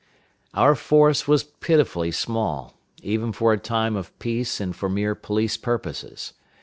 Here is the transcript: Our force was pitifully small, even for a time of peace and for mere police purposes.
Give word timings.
Our 0.55 0.73
force 0.73 1.27
was 1.27 1.43
pitifully 1.43 2.09
small, 2.09 2.73
even 3.03 3.31
for 3.31 3.53
a 3.53 3.59
time 3.59 3.95
of 3.95 4.17
peace 4.17 4.59
and 4.59 4.75
for 4.75 4.89
mere 4.89 5.13
police 5.13 5.57
purposes. 5.57 6.33